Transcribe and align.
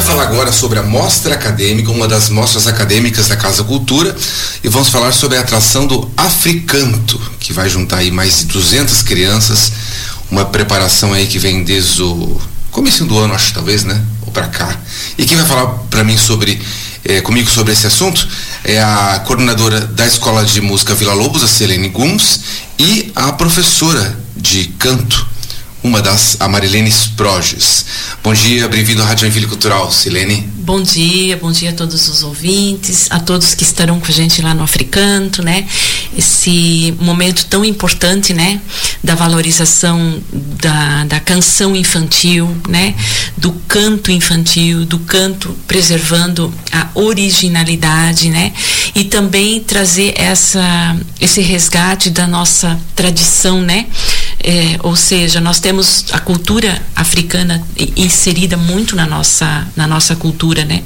vai 0.00 0.06
falar 0.06 0.22
agora 0.22 0.50
sobre 0.50 0.78
a 0.78 0.82
mostra 0.82 1.34
acadêmica, 1.34 1.90
uma 1.90 2.08
das 2.08 2.30
mostras 2.30 2.66
acadêmicas 2.66 3.28
da 3.28 3.36
Casa 3.36 3.62
Cultura, 3.62 4.16
e 4.64 4.68
vamos 4.68 4.88
falar 4.88 5.12
sobre 5.12 5.36
a 5.36 5.40
atração 5.40 5.86
do 5.86 6.10
Africanto, 6.16 7.20
que 7.38 7.52
vai 7.52 7.68
juntar 7.68 7.98
aí 7.98 8.10
mais 8.10 8.38
de 8.38 8.44
200 8.46 9.02
crianças, 9.02 9.72
uma 10.30 10.46
preparação 10.46 11.12
aí 11.12 11.26
que 11.26 11.38
vem 11.38 11.62
desde 11.62 12.02
o 12.02 12.40
começo 12.70 13.04
do 13.04 13.18
ano, 13.18 13.34
acho 13.34 13.52
talvez, 13.52 13.84
né? 13.84 14.02
Ou 14.22 14.32
para 14.32 14.46
cá. 14.46 14.74
E 15.18 15.26
quem 15.26 15.36
vai 15.36 15.44
falar 15.44 15.66
para 15.90 16.02
mim 16.02 16.16
sobre 16.16 16.58
é, 17.04 17.20
comigo 17.20 17.50
sobre 17.50 17.74
esse 17.74 17.86
assunto 17.86 18.26
é 18.64 18.80
a 18.80 19.22
coordenadora 19.26 19.80
da 19.80 20.06
Escola 20.06 20.44
de 20.44 20.62
Música 20.62 20.94
Vila 20.94 21.12
Lobos, 21.12 21.42
a 21.42 21.48
Selene 21.48 21.90
Gums, 21.90 22.40
e 22.78 23.12
a 23.14 23.32
professora 23.32 24.18
de 24.34 24.64
canto, 24.78 25.26
uma 25.82 26.02
das, 26.02 26.36
a 26.40 26.48
Marilene. 26.48 26.92
Bom 28.22 28.34
dia, 28.34 28.68
bem-vindo 28.68 29.02
à 29.02 29.06
Rádio 29.06 29.22
Joinville 29.22 29.46
Cultural, 29.46 29.90
Silene. 29.90 30.48
Bom 30.56 30.82
dia, 30.82 31.36
bom 31.36 31.50
dia 31.50 31.70
a 31.70 31.72
todos 31.72 32.08
os 32.08 32.22
ouvintes, 32.22 33.06
a 33.10 33.18
todos 33.18 33.54
que 33.54 33.64
estarão 33.64 33.98
com 33.98 34.06
a 34.06 34.10
gente 34.10 34.40
lá 34.42 34.54
no 34.54 34.62
Africanto, 34.62 35.42
né? 35.42 35.66
Esse 36.16 36.94
momento 37.00 37.46
tão 37.46 37.64
importante, 37.64 38.32
né? 38.32 38.60
Da 39.02 39.14
valorização 39.14 40.22
da, 40.32 41.04
da 41.06 41.18
canção 41.18 41.74
infantil, 41.74 42.56
né? 42.68 42.94
Do 43.36 43.52
canto 43.66 44.12
infantil, 44.12 44.84
do 44.84 44.98
canto 45.00 45.56
preservando 45.66 46.52
a 46.72 46.88
originalidade, 46.94 48.28
né? 48.28 48.52
E 48.94 49.04
também 49.04 49.60
trazer 49.60 50.14
essa, 50.16 50.96
esse 51.20 51.40
resgate 51.40 52.10
da 52.10 52.26
nossa 52.26 52.78
tradição, 52.94 53.60
né? 53.62 53.86
É, 54.42 54.78
ou 54.82 54.96
seja, 54.96 55.38
nós 55.38 55.60
temos 55.60 56.06
a 56.12 56.18
cultura 56.18 56.80
africana 56.96 57.62
inserida 57.94 58.56
muito 58.56 58.96
na 58.96 59.04
nossa, 59.04 59.68
na 59.76 59.86
nossa 59.86 60.16
cultura, 60.16 60.64
né? 60.64 60.82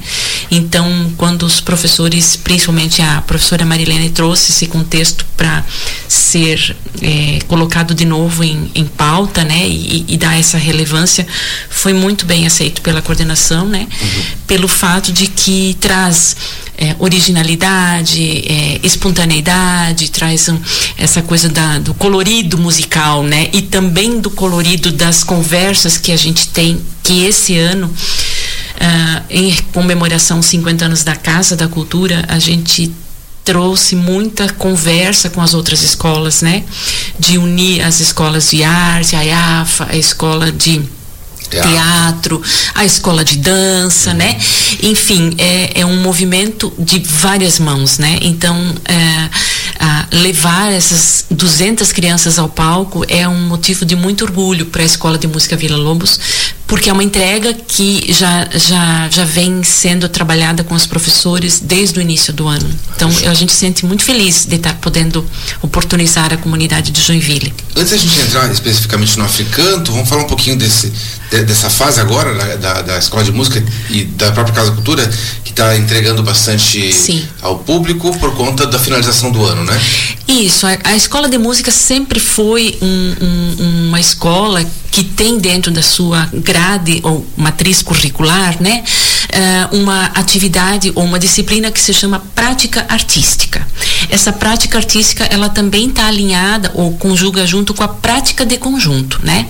Então, 0.51 1.13
quando 1.15 1.43
os 1.43 1.61
professores, 1.61 2.35
principalmente 2.35 3.01
a 3.01 3.21
professora 3.21 3.65
Marilene 3.65 4.09
trouxe 4.09 4.51
esse 4.51 4.67
contexto 4.67 5.25
para 5.37 5.63
ser 6.07 6.75
é, 7.01 7.39
colocado 7.47 7.95
de 7.95 8.03
novo 8.03 8.43
em, 8.43 8.69
em 8.75 8.85
pauta, 8.85 9.45
né? 9.45 9.65
E, 9.65 10.03
e, 10.05 10.17
dar 10.17 10.37
essa 10.37 10.57
relevância, 10.57 11.25
foi 11.69 11.93
muito 11.93 12.25
bem 12.25 12.45
aceito 12.45 12.81
pela 12.81 13.01
coordenação, 13.01 13.65
né? 13.65 13.87
Uhum. 14.01 14.23
Pelo 14.47 14.67
fato 14.67 15.13
de 15.13 15.27
que 15.27 15.77
traz 15.79 16.35
é, 16.77 16.95
originalidade, 16.99 18.21
é, 18.21 18.79
espontaneidade, 18.83 20.11
traz 20.11 20.49
um, 20.49 20.59
essa 20.97 21.21
coisa 21.21 21.49
da, 21.49 21.79
do 21.79 21.93
colorido 21.93 22.57
musical, 22.57 23.23
né? 23.23 23.49
E 23.53 23.61
também 23.61 24.19
do 24.19 24.29
colorido 24.29 24.91
das 24.91 25.23
conversas 25.23 25.97
que 25.97 26.11
a 26.11 26.17
gente 26.17 26.49
tem, 26.49 26.81
que 27.03 27.25
esse 27.25 27.57
ano, 27.57 27.87
uh, 27.87 29.23
em 29.29 29.55
comemoração 29.71 30.41
50 30.41 30.85
anos 30.85 31.03
da 31.03 31.15
Casa 31.15 31.55
da 31.55 31.67
Cultura, 31.67 32.25
a 32.27 32.39
gente 32.39 32.91
trouxe 33.43 33.95
muita 33.95 34.51
conversa 34.53 35.29
com 35.29 35.39
as 35.39 35.53
outras 35.53 35.81
escolas, 35.83 36.41
né? 36.41 36.63
De 37.17 37.37
unir 37.37 37.81
as 37.81 37.99
escolas 37.99 38.49
de 38.49 38.63
arte, 38.63 39.15
a 39.15 39.23
IAFA, 39.23 39.87
a 39.91 39.95
escola 39.95 40.51
de 40.51 40.81
teatro, 41.47 41.71
teatro 41.71 42.41
a 42.73 42.85
escola 42.85 43.23
de 43.23 43.37
dança, 43.37 44.11
uhum. 44.11 44.17
né? 44.17 44.37
Enfim, 44.83 45.33
é, 45.37 45.81
é 45.81 45.85
um 45.85 46.01
movimento 46.01 46.73
de 46.77 46.99
várias 46.99 47.59
mãos, 47.59 47.97
né? 47.97 48.19
Então, 48.21 48.57
é, 48.85 49.29
levar 50.15 50.71
essas 50.71 51.25
200 51.29 51.91
crianças 51.91 52.39
ao 52.39 52.49
palco 52.49 53.05
é 53.07 53.27
um 53.27 53.47
motivo 53.47 53.85
de 53.85 53.95
muito 53.95 54.23
orgulho 54.23 54.65
para 54.67 54.81
a 54.81 54.85
Escola 54.85 55.17
de 55.17 55.27
Música 55.27 55.55
Vila 55.55 55.77
Lobos, 55.77 56.19
porque 56.67 56.89
é 56.89 56.93
uma 56.93 57.03
entrega 57.03 57.53
que 57.53 58.11
já, 58.11 58.47
já, 58.53 59.07
já 59.09 59.23
vem 59.23 59.63
sendo 59.63 60.09
trabalhada 60.09 60.63
com 60.63 60.73
os 60.73 60.85
professores 60.85 61.59
desde 61.59 61.99
o 61.99 62.01
início 62.01 62.33
do 62.33 62.47
ano. 62.47 62.67
Então, 62.95 63.09
a 63.29 63.33
gente 63.33 63.51
se 63.51 63.59
sente 63.59 63.85
muito 63.85 64.03
feliz 64.03 64.45
de 64.45 64.55
estar 64.55 64.73
podendo 64.75 65.25
oportunizar 65.61 66.33
a 66.33 66.37
comunidade 66.37 66.91
de 66.91 67.01
Joinville. 67.01 67.53
Antes 67.75 67.91
da 67.91 67.97
gente 67.97 68.19
entrar 68.19 68.51
especificamente 68.51 69.17
no 69.17 69.25
Africanto, 69.25 69.91
vamos 69.91 70.09
falar 70.09 70.23
um 70.23 70.27
pouquinho 70.27 70.57
desse, 70.57 70.91
dessa 71.29 71.69
fase 71.69 71.99
agora 71.99 72.33
da, 72.33 72.55
da, 72.55 72.81
da 72.81 72.97
Escola 72.97 73.23
de 73.23 73.31
Música 73.31 73.63
e 73.89 74.05
da 74.05 74.31
própria 74.31 74.55
Casa 74.55 74.71
Cultura, 74.71 75.07
que 75.43 75.51
está 75.51 75.77
entregando 75.77 76.23
bastante 76.23 76.91
Sim. 76.91 77.27
ao 77.41 77.59
público 77.59 78.17
por 78.17 78.33
conta 78.35 78.65
da 78.65 78.79
finalização 78.79 79.31
do 79.31 79.45
ano, 79.45 79.63
né? 79.63 79.79
Isso, 80.27 80.65
a, 80.65 80.77
a 80.83 80.95
Escola 80.95 81.29
de 81.29 81.37
Música 81.37 81.69
sempre 81.69 82.19
foi 82.19 82.77
um, 82.81 83.15
um, 83.21 83.87
uma 83.87 83.99
escola 83.99 84.65
que 84.95 85.03
tem 85.03 85.37
dentro 85.37 85.73
da 85.73 85.81
sua 85.81 86.29
grade 86.33 87.01
ou 87.03 87.27
matriz 87.35 87.81
curricular, 87.81 88.55
né, 88.63 88.81
uh, 89.73 89.75
uma 89.75 90.05
atividade 90.05 90.89
ou 90.95 91.03
uma 91.03 91.19
disciplina 91.19 91.69
que 91.69 91.81
se 91.81 91.93
chama 91.93 92.23
prática 92.33 92.85
artística. 92.87 93.67
Essa 94.09 94.31
prática 94.31 94.77
artística, 94.77 95.25
ela 95.25 95.49
também 95.49 95.89
está 95.89 96.05
alinhada 96.05 96.71
ou 96.75 96.93
conjuga 96.93 97.45
junto 97.45 97.73
com 97.73 97.83
a 97.83 97.89
prática 97.89 98.45
de 98.45 98.57
conjunto, 98.57 99.19
né? 99.21 99.47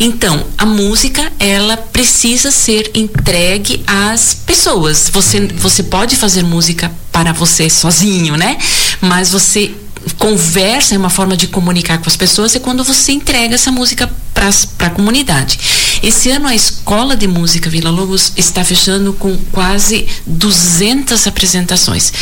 Então, 0.00 0.44
a 0.56 0.66
música, 0.66 1.30
ela 1.38 1.76
precisa 1.76 2.50
ser 2.50 2.90
entregue 2.92 3.84
às 3.86 4.34
pessoas. 4.34 5.08
Você, 5.12 5.46
você 5.58 5.84
pode 5.84 6.16
fazer 6.16 6.42
música 6.42 6.90
para 7.12 7.32
você 7.32 7.70
sozinho, 7.70 8.36
né? 8.36 8.58
Mas 9.00 9.30
você 9.30 9.72
conversa 10.14 10.94
é 10.94 10.98
uma 10.98 11.10
forma 11.10 11.36
de 11.36 11.46
comunicar 11.46 11.98
com 11.98 12.08
as 12.08 12.16
pessoas 12.16 12.54
é 12.54 12.58
quando 12.58 12.84
você 12.84 13.12
entrega 13.12 13.54
essa 13.54 13.70
música 13.70 14.10
para 14.32 14.86
a 14.86 14.90
comunidade. 14.90 15.58
Esse 16.02 16.30
ano 16.30 16.46
a 16.46 16.54
Escola 16.54 17.16
de 17.16 17.26
Música 17.26 17.68
Vila 17.68 17.90
Lobos 17.90 18.32
está 18.36 18.64
fechando 18.64 19.12
com 19.12 19.36
quase 19.50 20.06
200 20.26 21.26
apresentações. 21.26 22.12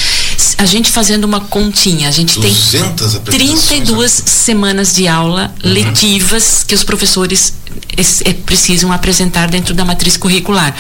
A 0.57 0.65
gente 0.65 0.91
fazendo 0.91 1.25
uma 1.25 1.41
continha, 1.41 2.09
a 2.09 2.11
gente 2.11 2.41
tem 2.41 2.55
32 3.31 4.11
semanas 4.25 4.95
de 4.95 5.07
aula 5.07 5.55
uhum. 5.63 5.73
letivas 5.73 6.65
que 6.67 6.75
os 6.75 6.83
professores 6.83 7.53
é, 8.25 8.33
precisam 8.33 8.91
apresentar 8.93 9.49
dentro 9.51 9.75
da 9.75 9.85
matriz 9.85 10.17
curricular. 10.17 10.75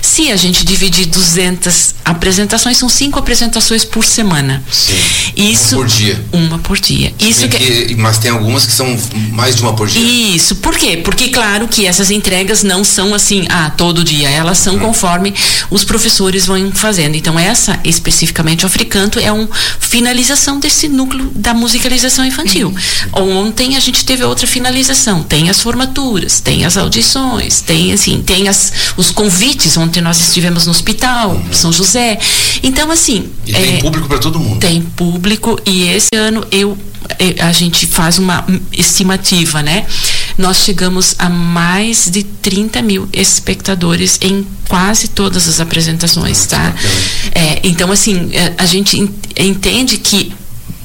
Se 0.00 0.30
a 0.30 0.36
gente 0.36 0.64
dividir 0.64 1.06
200 1.06 1.94
apresentações, 2.04 2.76
são 2.76 2.88
cinco 2.88 3.18
apresentações 3.18 3.84
por 3.84 4.04
semana. 4.04 4.62
Sim. 4.70 4.92
Isso, 5.36 5.76
uma 5.76 5.84
por 5.84 5.88
dia. 5.88 6.24
Uma 6.32 6.58
por 6.58 6.78
dia. 6.78 7.14
Isso 7.18 7.48
que, 7.48 7.86
que, 7.86 7.94
mas 7.96 8.18
tem 8.18 8.30
algumas 8.30 8.66
que 8.66 8.72
são 8.72 8.98
mais 9.30 9.56
de 9.56 9.62
uma 9.62 9.74
por 9.74 9.88
dia. 9.88 10.00
Isso. 10.00 10.56
Por 10.56 10.76
quê? 10.76 10.98
Porque, 10.98 11.28
claro, 11.28 11.68
que 11.68 11.86
essas 11.86 12.10
entregas 12.10 12.62
não 12.62 12.84
são 12.84 13.14
assim, 13.14 13.46
ah, 13.48 13.70
todo 13.70 14.04
dia. 14.04 14.28
Elas 14.28 14.58
são 14.58 14.76
hum. 14.76 14.78
conforme 14.78 15.34
os 15.70 15.84
professores 15.84 16.46
vão 16.46 16.72
fazendo. 16.72 17.16
Então, 17.16 17.38
essa, 17.38 17.78
especificamente 17.84 18.64
o 18.64 18.66
Africanto, 18.66 19.18
é 19.18 19.30
uma 19.32 19.48
finalização 19.78 20.58
desse 20.58 20.88
núcleo 20.88 21.30
da 21.34 21.54
musicalização 21.54 22.24
infantil. 22.24 22.74
Hum. 23.14 23.40
Ontem 23.42 23.76
a 23.76 23.80
gente 23.80 24.04
teve 24.04 24.24
outra 24.24 24.46
finalização. 24.46 25.22
Tem 25.22 25.48
as 25.48 25.60
formaturas, 25.60 26.40
tem 26.40 26.64
as 26.64 26.76
audições, 26.76 27.60
tem 27.60 27.92
assim, 27.92 28.22
tem 28.22 28.48
as, 28.48 28.72
os 28.96 29.10
convites. 29.10 29.76
Ontem 29.82 30.00
nós 30.00 30.20
estivemos 30.20 30.66
no 30.66 30.70
hospital, 30.70 31.30
uhum. 31.30 31.52
São 31.52 31.72
José. 31.72 32.18
Então, 32.62 32.90
assim. 32.90 33.30
E 33.46 33.52
tem 33.52 33.76
é, 33.76 33.80
público 33.80 34.08
para 34.08 34.18
todo 34.18 34.38
mundo. 34.38 34.60
Tem 34.60 34.80
público, 34.80 35.58
e 35.66 35.88
esse 35.88 36.14
ano 36.16 36.46
eu 36.50 36.78
é, 37.18 37.42
a 37.42 37.52
gente 37.52 37.86
faz 37.86 38.18
uma 38.18 38.44
estimativa, 38.72 39.62
né? 39.62 39.86
Nós 40.38 40.58
chegamos 40.58 41.14
a 41.18 41.28
mais 41.28 42.08
de 42.10 42.22
30 42.22 42.80
mil 42.82 43.08
espectadores 43.12 44.18
em 44.20 44.46
quase 44.68 45.08
todas 45.08 45.48
as 45.48 45.60
apresentações, 45.60 46.46
tá? 46.46 46.74
É, 47.34 47.60
então, 47.64 47.90
assim, 47.90 48.30
é, 48.32 48.54
a 48.56 48.66
gente 48.66 48.96
entende 49.36 49.98
que 49.98 50.32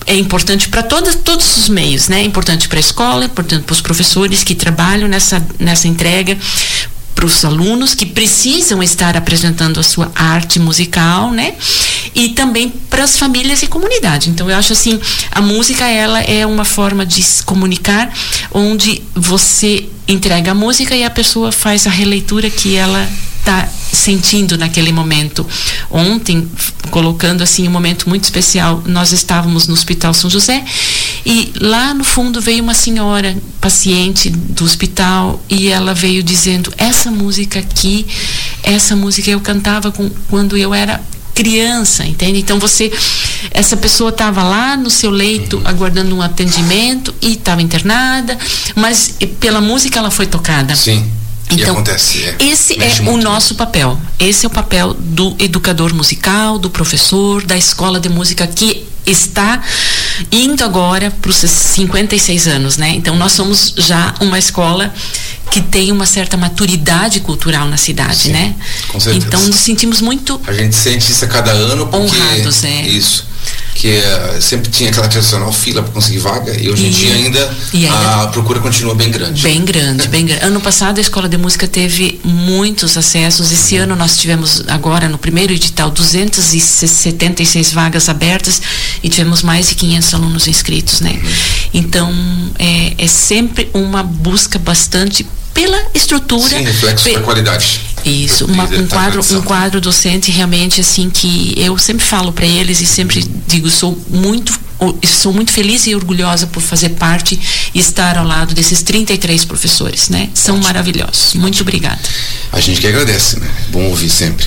é 0.06 0.16
importante 0.16 0.69
para 0.69 0.84
todos 0.84 1.58
os 1.58 1.69
meios, 1.69 2.08
né? 2.08 2.22
É 2.22 2.24
importante 2.24 2.68
para 2.68 2.79
a 2.79 2.79
escola, 2.79 3.24
é 3.24 3.25
importante 3.25 3.64
para 3.64 3.74
os 3.74 3.81
professores 3.81 4.44
que 4.44 4.56
trabalham 4.56 5.08
nessa, 5.08 5.46
nessa 5.59 5.88
entrega, 5.88 6.38
para 7.17 7.25
os 7.25 7.44
alunos 7.44 7.95
que 7.95 8.05
precisam 8.05 8.83
estar 8.83 9.17
apresentando 9.17 9.79
a 9.79 9.84
sua 9.84 10.11
arte 10.14 10.59
musical, 10.59 11.31
né? 11.31 11.55
E 12.14 12.29
também 12.29 12.69
para 12.69 13.03
as 13.03 13.17
famílias 13.17 13.64
e 13.64 13.67
comunidade. 13.67 14.29
Então 14.29 14.47
eu 14.47 14.55
acho 14.55 14.73
assim, 14.73 14.99
a 15.31 15.41
música 15.41 15.84
ela 15.87 16.22
é 16.22 16.46
uma 16.46 16.64
forma 16.64 17.03
de 17.03 17.23
se 17.23 17.41
comunicar 17.41 18.14
onde 18.52 19.02
você 19.16 19.90
entrega 20.08 20.52
a 20.52 20.53
música 20.53 20.96
e 20.96 21.03
a 21.03 21.09
pessoa 21.09 21.52
faz 21.52 21.87
a 21.87 21.90
releitura 21.90 22.52
que 22.52 22.75
ela 22.75 23.09
está 23.47 23.67
sentindo 23.94 24.58
naquele 24.58 24.91
momento. 24.91 25.47
Ontem, 25.90 26.49
colocando 26.91 27.41
assim 27.41 27.66
um 27.67 27.72
momento 27.72 28.09
muito 28.09 28.26
especial, 28.26 28.84
nós 28.85 29.14
estávamos 29.14 29.67
no 29.67 29.73
Hospital 29.73 30.14
São 30.14 30.29
José 30.29 30.64
e 31.26 31.53
lá 31.59 31.94
no 31.94 32.03
fundo 32.03 32.41
veio 32.41 32.61
uma 32.61 32.73
senhora, 32.73 33.38
paciente 33.61 34.29
do 34.29 34.66
hospital, 34.66 35.41
e 35.49 35.70
ela 35.70 35.94
veio 35.94 36.22
dizendo: 36.22 36.73
Essa 36.78 37.09
música 37.09 37.59
aqui, 37.59 38.05
essa 38.61 38.96
música 38.96 39.32
eu 39.32 39.40
cantava 39.40 39.91
com, 39.91 40.09
quando 40.29 40.58
eu 40.58 40.73
era 40.73 41.02
criança, 41.34 42.03
entende? 42.03 42.40
Então 42.40 42.59
você, 42.59 42.91
essa 43.52 43.78
pessoa 43.78 44.09
estava 44.09 44.44
lá 44.44 44.76
no 44.76 44.90
seu 44.90 45.11
leito 45.11 45.61
aguardando 45.64 46.16
um 46.16 46.22
atendimento 46.22 47.14
e 47.22 47.34
estava 47.34 47.61
internada, 47.61 48.38
mas 48.76 49.16
pela 49.40 49.61
música 49.61 49.99
ela 49.99 50.09
foi 50.11 50.26
tocada. 50.26 50.76
Sim. 50.76 51.16
Então, 51.49 51.73
acontece, 51.73 52.23
é, 52.23 52.35
esse 52.40 52.78
é 52.82 53.09
o 53.09 53.17
nosso 53.17 53.55
papel. 53.55 53.97
Esse 54.20 54.46
é 54.46 54.47
o 54.47 54.49
papel 54.49 54.94
do 54.94 55.35
educador 55.40 55.94
musical, 55.94 56.59
do 56.59 56.70
professor, 56.70 57.44
da 57.46 57.58
escola 57.58 57.99
de 57.99 58.09
música 58.09 58.46
que 58.46 58.85
está 59.05 59.64
indo 60.32 60.64
agora 60.64 61.09
para 61.09 61.32
os 61.32 61.38
56 61.38 62.47
anos, 62.47 62.78
né? 62.78 62.90
Então 62.90 63.16
nós 63.16 63.32
somos 63.32 63.73
já 63.78 64.14
uma 64.20 64.38
escola 64.38 64.94
que 65.49 65.61
tem 65.61 65.91
uma 65.94 66.05
certa 66.05 66.35
maturidade 66.35 67.22
cultural 67.22 67.70
na 67.70 67.78
cidade, 67.78 68.23
Sim, 68.23 68.32
né? 68.32 68.55
Com 68.90 68.99
certeza. 68.99 69.26
Então 69.26 69.41
nos 69.46 69.55
sentimos 69.55 70.02
muito 70.02 70.41
a 70.46 70.52
gente 70.52 70.76
sente 70.76 71.11
isso 71.11 71.23
a 71.23 71.28
cada 71.28 71.52
ano 71.52 71.88
porque 71.88 72.05
honrados, 72.05 72.64
é. 72.66 72.82
Isso 72.82 73.26
que 73.78 74.00
uh, 74.00 74.41
sempre 74.41 74.72
tinha 74.72 74.90
aquela 74.90 75.08
tradicional 75.08 75.53
fila 75.53 75.84
para 75.84 75.91
conseguir 75.91 76.18
vaga 76.18 76.59
e 76.59 76.68
hoje 76.68 76.88
em 76.88 76.90
dia 76.90 77.14
ainda, 77.14 77.56
ainda, 77.72 78.24
a 78.24 78.28
procura 78.28 78.59
continua 78.59 78.96
bem 78.96 79.12
grande. 79.12 79.44
Bem 79.44 79.64
grande, 79.64 80.08
bem 80.08 80.26
grande. 80.26 80.44
Ano 80.44 80.59
passado 80.59 80.97
a 80.97 81.02
Escola 81.02 81.29
de 81.29 81.38
Música 81.38 81.68
teve 81.68 82.20
muitos 82.24 82.97
acessos. 82.97 83.52
Esse 83.52 83.76
uhum. 83.76 83.84
ano 83.84 83.96
nós 83.96 84.18
tivemos 84.18 84.64
agora 84.68 85.08
no 85.08 85.20
primeiro 85.20 85.53
edital 85.53 85.91
276 85.91 87.72
vagas 87.72 88.09
abertas 88.09 88.59
e 89.03 89.09
tivemos 89.09 89.44
mais 89.44 89.70
de 89.70 89.76
500 89.76 90.14
alunos 90.16 90.47
inscritos, 90.47 91.00
né? 91.00 91.12
Uhum. 91.12 91.30
Então 91.76 92.12
é, 92.58 92.96
é 92.97 93.08
sempre 93.08 93.70
uma 93.76 94.02
busca 94.02 94.58
bastante 94.58 95.23
pela 95.58 95.84
estrutura. 95.96 96.50
Sim, 96.50 96.64
reflexo 96.64 97.12
da 97.12 97.20
qualidade. 97.22 97.82
Isso, 98.06 98.46
uma, 98.46 98.66
um 98.66 98.88
quadro, 98.88 99.22
um 99.32 99.42
quadro 99.42 99.82
docente 99.82 100.30
realmente 100.30 100.80
assim 100.80 101.09
que 101.09 101.56
eu 101.58 101.76
sempre 101.80 102.06
falo 102.06 102.32
para 102.32 102.46
eles 102.46 102.80
e 102.80 102.86
sempre 102.86 103.26
digo 103.48 103.68
sou 103.70 104.00
muito 104.08 104.68
sou 105.04 105.34
muito 105.34 105.52
feliz 105.52 105.88
e 105.88 105.96
orgulhosa 105.96 106.46
por 106.46 106.62
fazer 106.62 106.90
parte 106.90 107.40
e 107.74 107.80
estar 107.80 108.16
ao 108.16 108.24
lado 108.24 108.54
desses 108.54 108.84
33 108.84 109.44
professores, 109.46 110.09
né? 110.09 110.30
São 110.36 110.56
Ótimo. 110.56 110.68
maravilhosos. 110.68 111.34
Muito 111.34 111.59
obrigada. 111.62 112.00
A 112.52 112.59
gente 112.59 112.80
que 112.80 112.86
agradece, 112.86 113.40
né? 113.40 113.50
Bom 113.70 113.86
ouvir 113.86 114.09
sempre. 114.09 114.46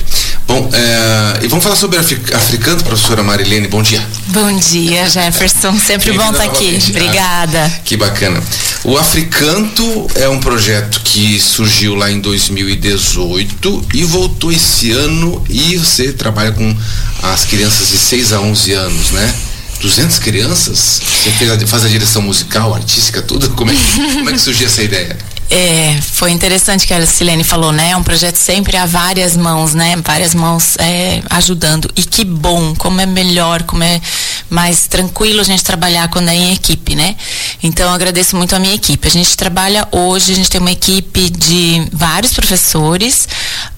Bom, 0.50 0.68
é, 0.72 1.44
e 1.44 1.46
vamos 1.46 1.62
falar 1.62 1.76
sobre 1.76 1.96
africano, 1.96 2.82
professora 2.82 3.22
Marilene. 3.22 3.68
Bom 3.68 3.84
dia. 3.84 4.04
Bom 4.26 4.52
dia, 4.58 5.08
Jefferson. 5.08 5.78
Sempre 5.78 6.10
bom 6.10 6.28
estar 6.28 6.42
aqui. 6.42 6.76
Obrigada. 6.88 7.66
Ah, 7.66 7.80
que 7.84 7.96
bacana. 7.96 8.42
O 8.82 8.98
Africanto 8.98 10.08
é 10.16 10.28
um 10.28 10.40
projeto 10.40 11.02
que 11.04 11.38
surgiu 11.38 11.94
lá 11.94 12.10
em 12.10 12.18
2018 12.18 13.86
e 13.94 14.02
voltou 14.02 14.50
esse 14.50 14.90
ano 14.90 15.40
e 15.48 15.76
você 15.76 16.12
trabalha 16.12 16.50
com 16.50 16.76
as 17.22 17.44
crianças 17.44 17.88
de 17.88 17.98
6 17.98 18.32
a 18.32 18.40
11 18.40 18.72
anos, 18.72 19.10
né? 19.12 19.34
200 19.80 20.18
crianças? 20.18 21.00
Você 21.22 21.66
faz 21.66 21.84
a 21.84 21.88
direção 21.88 22.22
musical, 22.22 22.74
artística, 22.74 23.22
tudo? 23.22 23.50
Como 23.50 23.70
é, 23.70 23.74
como 24.14 24.28
é 24.28 24.32
que 24.32 24.40
surgiu 24.40 24.66
essa 24.66 24.82
ideia? 24.82 25.16
É, 25.52 26.00
foi 26.00 26.30
interessante 26.30 26.86
que 26.86 26.94
a 26.94 27.04
Silene 27.04 27.42
falou, 27.42 27.72
né? 27.72 27.90
É 27.90 27.96
um 27.96 28.04
projeto 28.04 28.36
sempre 28.36 28.76
a 28.76 28.86
várias 28.86 29.36
mãos, 29.36 29.74
né? 29.74 29.96
Várias 29.96 30.32
mãos 30.32 30.76
é, 30.78 31.20
ajudando. 31.28 31.90
E 31.96 32.04
que 32.04 32.24
bom, 32.24 32.72
como 32.76 33.00
é 33.00 33.06
melhor, 33.06 33.64
como 33.64 33.82
é 33.82 34.00
mais 34.48 34.86
tranquilo 34.86 35.40
a 35.40 35.44
gente 35.44 35.64
trabalhar 35.64 36.08
quando 36.08 36.28
é 36.28 36.36
em 36.36 36.52
equipe, 36.52 36.94
né? 36.94 37.16
Então 37.64 37.88
eu 37.88 37.92
agradeço 37.92 38.36
muito 38.36 38.54
a 38.54 38.60
minha 38.60 38.74
equipe. 38.74 39.08
A 39.08 39.10
gente 39.10 39.36
trabalha 39.36 39.88
hoje, 39.90 40.30
a 40.32 40.36
gente 40.36 40.48
tem 40.48 40.60
uma 40.60 40.70
equipe 40.70 41.28
de 41.30 41.84
vários 41.92 42.32
professores, 42.32 43.28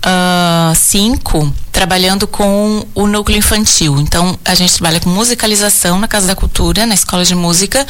uh, 0.04 0.74
cinco 0.76 1.54
trabalhando 1.82 2.28
com 2.28 2.86
o 2.94 3.08
núcleo 3.08 3.36
infantil. 3.36 3.98
Então, 3.98 4.38
a 4.44 4.54
gente 4.54 4.72
trabalha 4.74 5.00
com 5.00 5.10
musicalização 5.10 5.98
na 5.98 6.06
Casa 6.06 6.28
da 6.28 6.36
Cultura, 6.36 6.86
na 6.86 6.94
Escola 6.94 7.24
de 7.24 7.34
Música, 7.34 7.84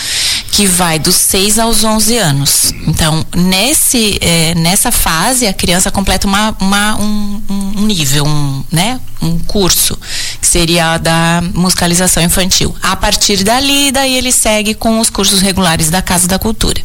que 0.50 0.67
vai 0.67 0.99
dos 0.99 1.15
6 1.15 1.59
aos 1.59 1.85
11 1.85 2.17
anos. 2.17 2.73
Então, 2.87 3.23
nesse, 3.37 4.19
é, 4.23 4.55
nessa 4.55 4.91
fase, 4.91 5.47
a 5.47 5.53
criança 5.53 5.91
completa 5.91 6.27
uma, 6.27 6.56
uma 6.59 6.97
um, 6.97 7.43
um, 7.50 7.85
nível, 7.85 8.25
um, 8.25 8.65
né, 8.73 8.99
um 9.21 9.39
curso, 9.41 9.99
que 10.41 10.47
seria 10.47 10.97
da 10.97 11.43
musicalização 11.53 12.23
infantil. 12.23 12.75
A 12.83 12.97
partir 12.97 13.44
dali, 13.44 13.93
daí 13.93 14.17
ele 14.17 14.33
segue 14.33 14.73
com 14.73 15.00
os 15.00 15.11
cursos 15.11 15.43
regulares 15.43 15.91
da 15.91 16.00
Casa 16.00 16.27
da 16.27 16.39
Cultura. 16.39 16.81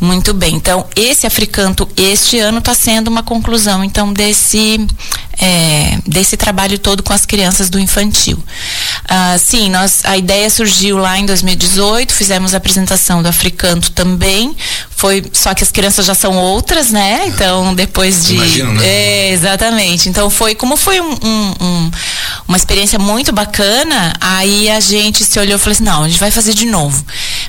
Muito 0.00 0.34
bem. 0.34 0.56
Então, 0.56 0.84
esse 0.96 1.26
Africanto 1.26 1.88
este 1.96 2.38
ano 2.38 2.58
está 2.58 2.74
sendo 2.74 3.08
uma 3.08 3.22
conclusão, 3.22 3.84
então, 3.84 4.12
desse, 4.12 4.86
é, 5.40 5.98
desse 6.06 6.36
trabalho 6.36 6.78
todo 6.78 7.02
com 7.02 7.12
as 7.12 7.26
crianças 7.26 7.68
do 7.70 7.78
infantil. 7.78 8.42
Ah, 9.08 9.36
sim, 9.38 9.68
nós, 9.70 10.00
a 10.04 10.16
ideia 10.16 10.48
surgiu 10.48 10.96
lá 10.98 11.18
em 11.18 11.26
2018, 11.26 12.12
fizemos 12.12 12.54
a 12.54 12.56
apresentação 12.56 13.22
do 13.22 13.28
Africanto 13.28 13.90
também. 13.90 14.54
Foi, 14.90 15.24
só 15.32 15.52
que 15.54 15.62
as 15.62 15.70
crianças 15.70 16.06
já 16.06 16.14
são 16.14 16.36
outras, 16.36 16.90
né? 16.90 17.24
Então, 17.26 17.74
depois 17.74 18.24
de. 18.24 18.34
Imagino, 18.34 18.72
né? 18.72 18.86
É, 18.86 19.32
exatamente. 19.32 20.08
Então, 20.08 20.30
foi, 20.30 20.54
como 20.54 20.76
foi 20.76 21.00
um, 21.00 21.10
um, 21.10 21.54
um, 21.60 21.90
uma 22.48 22.56
experiência 22.56 22.98
muito 22.98 23.32
bacana, 23.32 24.14
aí 24.20 24.70
a 24.70 24.80
gente 24.80 25.24
se 25.24 25.38
olhou 25.38 25.56
e 25.56 25.58
falou 25.58 25.72
assim: 25.72 25.84
não, 25.84 26.04
a 26.04 26.08
gente 26.08 26.20
vai 26.20 26.30
fazer 26.30 26.54
de 26.54 26.66
novo. 26.66 27.04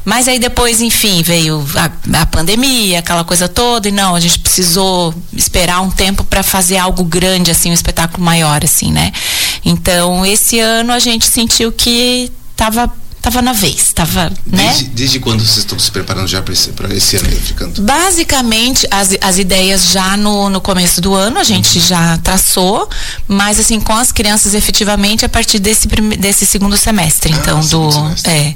Mas 0.05 0.27
aí 0.27 0.37
depois, 0.37 0.81
enfim, 0.81 1.23
veio 1.23 1.65
a, 1.75 2.21
a 2.21 2.25
pandemia, 2.27 2.99
aquela 2.99 3.23
coisa 3.23 3.49
toda, 3.49 3.89
e 3.89 3.91
não, 3.91 4.15
a 4.15 4.19
gente 4.19 4.37
precisou 4.37 5.13
esperar 5.33 5.81
um 5.81 5.89
tempo 5.89 6.23
para 6.23 6.43
fazer 6.43 6.77
algo 6.77 7.03
grande, 7.03 7.49
assim, 7.49 7.71
um 7.71 7.73
espetáculo 7.73 8.23
maior, 8.23 8.63
assim, 8.63 8.91
né? 8.91 9.11
Então, 9.65 10.23
esse 10.23 10.59
ano 10.59 10.93
a 10.93 10.99
gente 10.99 11.25
sentiu 11.25 11.71
que 11.71 12.31
estava 12.51 12.89
estava 13.27 13.41
na 13.41 13.53
vez, 13.53 13.75
estava, 13.75 14.31
né? 14.45 14.67
Desde, 14.67 14.83
desde, 14.85 15.19
quando 15.19 15.39
vocês 15.39 15.59
estão 15.59 15.79
se 15.79 15.89
preparando 15.89 16.27
já 16.27 16.41
para 16.41 16.53
esse, 16.53 16.71
esse 16.91 17.15
ano 17.17 17.29
ficando? 17.31 17.81
Basicamente, 17.81 18.87
as, 18.91 19.17
as 19.19 19.39
ideias 19.39 19.89
já 19.89 20.15
no, 20.15 20.49
no 20.49 20.61
começo 20.61 21.01
do 21.01 21.15
ano 21.15 21.39
a 21.39 21.43
gente 21.43 21.79
uhum. 21.79 21.85
já 21.85 22.17
traçou, 22.19 22.87
mas 23.27 23.59
assim, 23.59 23.79
com 23.79 23.93
as 23.93 24.11
crianças 24.11 24.53
efetivamente 24.53 25.25
a 25.25 25.29
partir 25.29 25.57
desse, 25.57 25.87
desse 26.19 26.45
segundo 26.45 26.77
semestre, 26.77 27.33
ah, 27.33 27.37
então, 27.37 27.59
do... 27.61 27.91
Semestre. 27.91 28.31
É. 28.31 28.55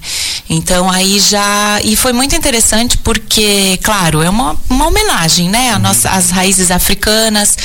Então, 0.50 0.90
aí 0.90 1.20
já... 1.20 1.80
E 1.84 1.96
foi 1.96 2.14
muito 2.14 2.36
interessante 2.36 2.98
porque, 2.98 3.80
claro, 3.84 4.22
é 4.22 4.30
uma, 4.30 4.56
uma 4.70 4.88
homenagem, 4.88 5.50
né? 5.50 5.72
A 5.72 5.76
uhum. 5.76 5.82
nossa, 5.82 6.10
as 6.10 6.30
raízes 6.30 6.70
africanas, 6.70 7.58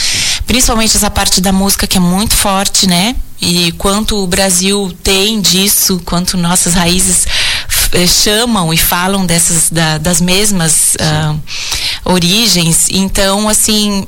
principalmente 0.47 0.97
essa 0.97 1.11
parte 1.11 1.41
da 1.41 1.53
música 1.53 1.87
que 1.87 1.99
é 1.99 2.01
muito 2.01 2.35
forte, 2.35 2.87
né? 2.87 3.15
E 3.41 3.73
quanto 3.73 4.17
o 4.17 4.27
Brasil 4.27 4.93
tem 5.03 5.41
disso, 5.41 6.01
quanto 6.05 6.37
nossas 6.37 6.75
raízes 6.75 7.27
eh, 7.93 8.07
chamam 8.07 8.73
e 8.73 8.77
falam 8.77 9.27
dessas 9.27 9.71
da, 9.71 9.99
das 9.99 10.21
mesmas 10.21 10.95
uh, 10.95 11.41
origens. 12.05 12.89
Então, 12.91 13.49
assim, 13.49 14.07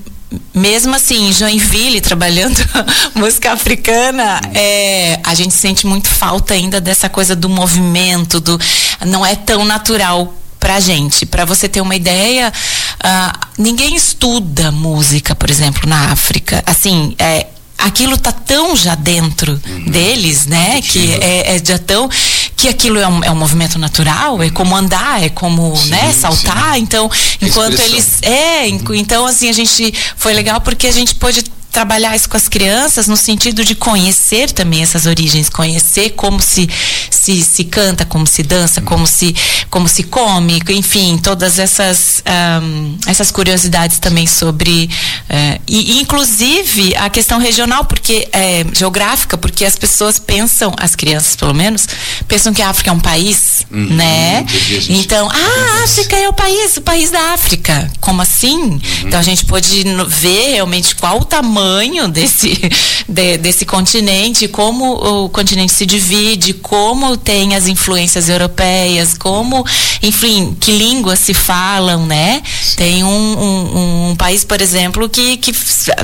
mesmo 0.54 0.94
assim, 0.94 1.32
Joinville 1.32 2.00
trabalhando 2.00 2.58
música 3.14 3.52
africana, 3.52 4.40
é, 4.54 5.20
a 5.22 5.34
gente 5.34 5.54
sente 5.54 5.86
muito 5.86 6.08
falta 6.08 6.54
ainda 6.54 6.80
dessa 6.80 7.08
coisa 7.08 7.36
do 7.36 7.48
movimento, 7.48 8.40
do 8.40 8.58
não 9.06 9.24
é 9.24 9.36
tão 9.36 9.64
natural 9.64 10.34
pra 10.58 10.80
gente. 10.80 11.24
Para 11.26 11.44
você 11.44 11.68
ter 11.68 11.80
uma 11.80 11.94
ideia, 11.94 12.52
uh, 12.52 13.46
ninguém 13.58 13.94
estuda 13.94 14.72
música, 14.72 15.34
por 15.34 15.50
exemplo, 15.50 15.88
na 15.88 16.10
África. 16.10 16.62
Assim, 16.66 17.14
é, 17.18 17.46
aquilo 17.78 18.16
tá 18.16 18.32
tão 18.32 18.74
já 18.76 18.94
dentro 18.94 19.60
uhum. 19.66 19.84
deles, 19.90 20.46
né? 20.46 20.80
Que 20.82 21.14
é, 21.14 21.56
é, 21.56 21.62
já 21.64 21.78
tão 21.78 22.08
que 22.56 22.68
aquilo 22.68 22.98
é 22.98 23.06
um, 23.06 23.24
é 23.24 23.30
um 23.30 23.36
movimento 23.36 23.78
natural, 23.78 24.42
é 24.42 24.50
como 24.50 24.74
andar, 24.74 25.22
é 25.22 25.28
como, 25.28 25.76
sim, 25.76 25.90
né, 25.90 26.12
saltar. 26.12 26.74
Sim. 26.74 26.80
Então, 26.80 27.10
enquanto 27.40 27.78
eles 27.80 28.22
é, 28.22 28.66
então 28.68 29.26
assim 29.26 29.48
a 29.48 29.52
gente 29.52 29.92
foi 30.16 30.32
legal 30.32 30.60
porque 30.60 30.86
a 30.86 30.92
gente 30.92 31.14
pôde 31.14 31.44
trabalhar 31.76 32.16
isso 32.16 32.26
com 32.26 32.38
as 32.38 32.48
crianças 32.48 33.06
no 33.06 33.18
sentido 33.18 33.62
de 33.62 33.74
conhecer 33.74 34.50
também 34.50 34.82
essas 34.82 35.04
origens, 35.04 35.50
conhecer 35.50 36.08
como 36.16 36.40
se 36.40 36.66
se, 37.10 37.42
se 37.42 37.64
canta, 37.64 38.06
como 38.06 38.26
se 38.26 38.42
dança, 38.42 38.80
como 38.80 39.06
se 39.06 39.36
como 39.68 39.86
se 39.86 40.04
come, 40.04 40.62
enfim, 40.70 41.18
todas 41.18 41.58
essas 41.58 42.22
um, 42.62 42.96
essas 43.06 43.30
curiosidades 43.30 43.98
também 43.98 44.26
sobre 44.26 44.88
uh, 45.28 45.60
e, 45.68 46.00
inclusive 46.00 46.96
a 46.96 47.10
questão 47.10 47.38
regional, 47.38 47.84
porque 47.84 48.26
é, 48.32 48.64
geográfica, 48.72 49.36
porque 49.36 49.62
as 49.62 49.76
pessoas 49.76 50.18
pensam, 50.18 50.72
as 50.78 50.94
crianças 50.94 51.36
pelo 51.36 51.52
menos, 51.52 51.86
pensam 52.26 52.54
que 52.54 52.62
a 52.62 52.70
África 52.70 52.88
é 52.88 52.92
um 52.94 53.00
país, 53.00 53.36
uhum, 53.70 53.94
né? 53.94 54.44
Então, 54.88 55.28
ah, 55.30 55.80
a 55.80 55.84
África 55.84 56.16
é 56.16 56.28
o 56.28 56.32
país, 56.32 56.76
o 56.76 56.82
país 56.82 57.10
da 57.10 57.32
África. 57.32 57.90
Como 58.00 58.22
assim? 58.22 58.56
Uhum. 58.56 58.80
Então 59.04 59.18
a 59.18 59.22
gente 59.22 59.44
pode 59.44 59.84
ver 60.08 60.52
realmente 60.52 60.94
qual 60.96 61.20
o 61.20 61.24
tamanho 61.24 61.46
tamanho 61.66 62.08
desse, 62.08 62.58
de, 63.08 63.38
desse 63.38 63.64
continente, 63.64 64.48
como 64.48 65.24
o 65.24 65.28
continente 65.28 65.72
se 65.72 65.86
divide, 65.86 66.52
como 66.54 67.16
tem 67.16 67.54
as 67.54 67.66
influências 67.66 68.28
europeias, 68.28 69.14
como, 69.14 69.64
enfim, 70.02 70.56
que 70.58 70.72
línguas 70.72 71.18
se 71.20 71.32
falam, 71.32 72.06
né? 72.06 72.42
Tem 72.76 73.04
um, 73.04 73.08
um, 73.08 74.10
um 74.10 74.16
país, 74.16 74.44
por 74.44 74.60
exemplo, 74.60 75.08
que, 75.08 75.36
que 75.36 75.52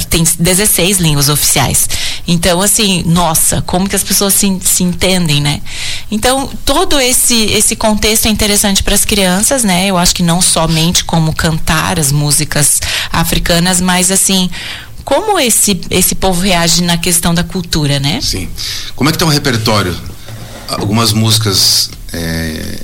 tem 0.09 0.25
16 0.39 0.99
línguas 0.99 1.29
oficiais. 1.29 1.89
Então, 2.27 2.61
assim, 2.61 3.03
nossa, 3.07 3.63
como 3.63 3.89
que 3.89 3.97
as 3.97 4.05
pessoas 4.05 4.35
se, 4.35 4.59
se 4.63 4.83
entendem, 4.85 5.41
né? 5.41 5.61
Então, 6.11 6.49
todo 6.65 7.01
esse, 7.01 7.35
esse 7.53 7.77
contexto 7.77 8.27
é 8.27 8.31
interessante 8.31 8.83
para 8.83 8.95
as 8.95 9.05
crianças, 9.05 9.63
né? 9.63 9.87
Eu 9.87 9.99
acho 9.99 10.15
que 10.15 10.23
não 10.23 10.41
somente 10.41 11.05
como 11.05 11.35
cantar 11.35 11.99
as 11.99 12.11
músicas 12.11 12.81
africanas, 13.13 13.81
mas 13.81 14.11
assim, 14.11 14.51
como 15.05 15.39
esse, 15.39 15.81
esse 15.91 16.15
povo 16.15 16.41
reage 16.41 16.83
na 16.83 16.97
questão 16.97 17.35
da 17.35 17.45
cultura, 17.45 18.01
né? 18.01 18.21
Sim. 18.23 18.49
Como 18.97 19.11
é 19.11 19.13
que 19.13 19.17
está 19.17 19.27
o 19.27 19.29
repertório? 19.29 19.97
Algumas 20.69 21.13
músicas 21.13 21.91
é, 22.13 22.81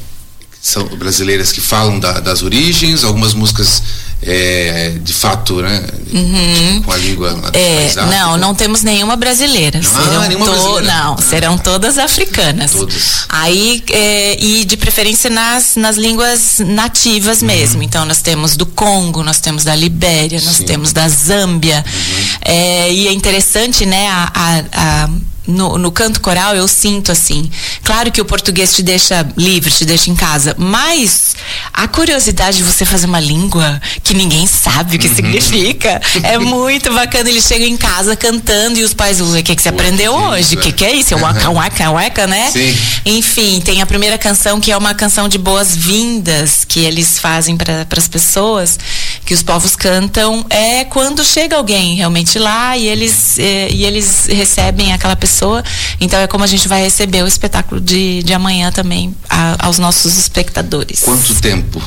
são 0.60 0.84
brasileiras 0.96 1.50
que 1.50 1.60
falam 1.60 1.98
da, 1.98 2.20
das 2.20 2.42
origens, 2.42 3.04
algumas 3.04 3.32
músicas 3.32 3.82
é, 4.20 4.94
de 5.00 5.12
fato, 5.12 5.62
né? 5.62 5.82
Uhum. 6.12 6.82
Com 6.82 6.92
a 6.92 6.96
língua 6.96 7.40
é, 7.52 7.94
Não, 8.10 8.36
não 8.36 8.54
temos 8.54 8.82
nenhuma 8.82 9.14
brasileira. 9.14 9.80
Ah, 9.80 10.02
serão 10.04 10.22
nenhuma 10.22 10.46
to 10.46 10.52
brasileira. 10.52 10.86
Não, 10.86 11.14
ah. 11.14 11.22
serão 11.22 11.58
todas 11.58 11.98
africanas. 11.98 12.72
Todas. 12.72 13.26
Aí, 13.28 13.82
é, 13.90 14.42
e 14.42 14.64
de 14.64 14.76
preferência 14.76 15.30
nas, 15.30 15.76
nas 15.76 15.96
línguas 15.96 16.58
nativas 16.58 17.40
uhum. 17.40 17.46
mesmo. 17.46 17.82
Então, 17.82 18.04
nós 18.04 18.20
temos 18.20 18.56
do 18.56 18.66
Congo, 18.66 19.22
nós 19.22 19.40
temos 19.40 19.64
da 19.64 19.74
Libéria, 19.74 20.40
nós 20.42 20.56
Sim. 20.56 20.64
temos 20.64 20.92
da 20.92 21.08
Zâmbia. 21.08 21.84
Uhum. 21.86 22.24
É, 22.42 22.92
e 22.92 23.08
é 23.08 23.12
interessante, 23.12 23.86
né, 23.86 24.08
a, 24.08 24.32
a, 24.34 25.04
a 25.04 25.10
no, 25.48 25.78
no, 25.78 25.90
canto 25.90 26.20
coral 26.20 26.54
eu 26.54 26.68
sinto 26.68 27.10
assim. 27.10 27.50
Claro 27.82 28.12
que 28.12 28.20
o 28.20 28.24
português 28.24 28.74
te 28.74 28.82
deixa 28.82 29.26
livre, 29.34 29.72
te 29.72 29.86
deixa 29.86 30.10
em 30.10 30.14
casa, 30.14 30.54
mas 30.58 31.34
a 31.72 31.88
curiosidade 31.88 32.58
de 32.58 32.62
você 32.62 32.84
fazer 32.84 33.06
uma 33.06 33.18
língua 33.18 33.80
que 34.04 34.12
ninguém 34.12 34.46
sabe 34.46 34.96
o 34.96 34.98
que 34.98 35.08
uhum. 35.08 35.14
significa 35.14 36.00
é 36.22 36.36
muito 36.38 36.92
bacana. 36.92 37.30
Eles 37.30 37.44
chegam 37.44 37.66
em 37.66 37.78
casa 37.78 38.14
cantando 38.14 38.78
e 38.78 38.84
os 38.84 38.92
pais, 38.92 39.20
o 39.22 39.42
que, 39.42 39.56
que 39.56 39.62
você 39.62 39.70
aprendeu 39.70 40.12
hoje? 40.12 40.54
O 40.54 40.60
que, 40.60 40.70
que 40.70 40.84
é 40.84 40.94
isso? 40.94 41.14
É 41.14 41.16
waka 41.16 41.50
waka 41.50 41.90
waka, 41.90 42.26
né? 42.26 42.50
Sim. 42.50 42.76
Enfim, 43.06 43.60
tem 43.64 43.80
a 43.80 43.86
primeira 43.86 44.18
canção 44.18 44.60
que 44.60 44.70
é 44.70 44.76
uma 44.76 44.94
canção 44.94 45.28
de 45.28 45.38
boas-vindas 45.38 46.66
que 46.66 46.80
eles 46.80 47.18
fazem 47.18 47.56
para 47.56 47.86
as 47.96 48.08
pessoas, 48.08 48.78
que 49.24 49.32
os 49.32 49.42
povos 49.42 49.74
cantam, 49.74 50.44
é 50.50 50.84
quando 50.84 51.24
chega 51.24 51.56
alguém 51.56 51.94
realmente 51.94 52.38
lá 52.38 52.76
e 52.76 52.86
eles, 52.86 53.38
eh, 53.38 53.68
e 53.70 53.84
eles 53.84 54.26
recebem 54.26 54.92
aquela 54.92 55.16
pessoa 55.16 55.37
pessoa. 55.38 55.62
Então 56.00 56.18
é 56.18 56.26
como 56.26 56.42
a 56.42 56.46
gente 56.46 56.66
vai 56.66 56.82
receber 56.82 57.22
o 57.22 57.26
espetáculo 57.26 57.80
de, 57.80 58.22
de 58.22 58.34
amanhã 58.34 58.72
também 58.72 59.14
a, 59.28 59.66
aos 59.66 59.78
nossos 59.78 60.18
espectadores. 60.18 61.00
Quanto 61.00 61.34
tempo? 61.36 61.80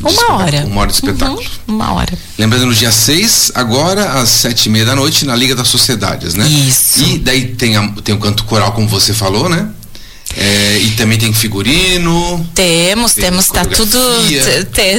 Uma 0.00 0.36
hora. 0.36 0.64
Uma 0.66 0.80
hora 0.80 0.88
de 0.88 0.94
espetáculo. 0.94 1.38
Uhum, 1.38 1.74
uma 1.74 1.92
hora. 1.92 2.12
Lembrando, 2.38 2.66
no 2.66 2.74
dia 2.74 2.90
6, 2.90 3.52
agora, 3.54 4.20
às 4.20 4.30
sete 4.30 4.66
e 4.66 4.68
meia 4.70 4.84
da 4.84 4.96
noite, 4.96 5.24
na 5.24 5.36
Liga 5.36 5.54
das 5.54 5.68
Sociedades, 5.68 6.34
né? 6.34 6.46
Isso. 6.48 7.04
E 7.04 7.18
daí 7.18 7.54
tem, 7.54 7.76
a, 7.76 7.86
tem 8.02 8.14
o 8.14 8.18
canto 8.18 8.44
coral, 8.44 8.72
como 8.72 8.88
você 8.88 9.12
falou, 9.12 9.48
né? 9.48 9.68
É, 10.36 10.78
e 10.78 10.90
também 10.92 11.18
tem 11.18 11.32
figurino. 11.32 12.46
Temos, 12.54 13.12
tem 13.12 13.24
temos, 13.24 13.48
tá 13.48 13.64
tudo, 13.64 13.98